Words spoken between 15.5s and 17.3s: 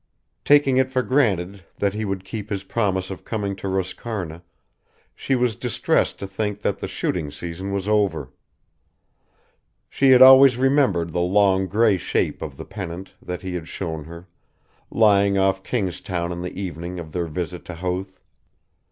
Kingstown on the evening of their